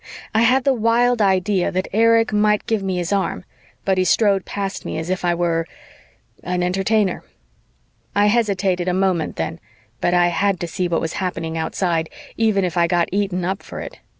[0.33, 3.45] I had the wild idea that Erich might give me his arm,
[3.85, 5.67] but he strode past me as if I were...
[6.41, 7.23] an Entertainer.
[8.15, 9.59] I hesitated a moment then,
[9.99, 13.61] but I had to see what was happening outside, even if I got eaten up
[13.61, 13.99] for it.